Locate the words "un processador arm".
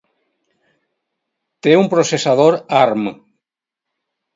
1.83-3.09